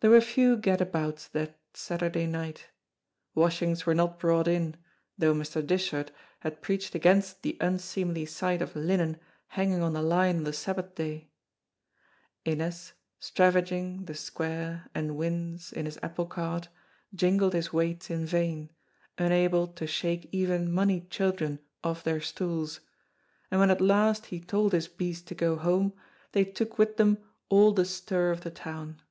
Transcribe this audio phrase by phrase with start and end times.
[0.00, 2.68] There were few gad abouts that Saturday night.
[3.34, 4.76] Washings were not brought in,
[5.18, 5.66] though Mr.
[5.66, 10.52] Dishart had preached against the unseemly sight of linen hanging on the line on the
[10.52, 11.32] Sabbath day.
[12.44, 16.68] Innes, stravaiging the square and wynds in his apple cart,
[17.12, 18.70] jingled his weights in vain,
[19.18, 22.78] unable to shake even moneyed children off their stools,
[23.50, 25.92] and when at last he told his beast to go home
[26.30, 27.18] they took with them
[27.48, 29.02] all the stir of the town.